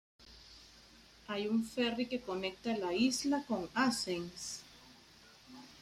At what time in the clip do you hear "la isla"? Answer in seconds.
2.75-3.45